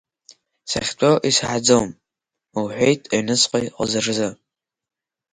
[0.69, 1.87] Сахьтәоу исаҳаӡом,—
[2.63, 4.33] лҳәеит аҩныҵҟа иҟаз рзын.